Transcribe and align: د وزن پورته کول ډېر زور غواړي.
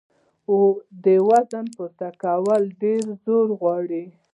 د 1.03 1.05
وزن 1.27 1.65
پورته 1.75 2.07
کول 2.23 2.61
ډېر 2.81 3.03
زور 3.23 3.47
غواړي. 3.59 4.05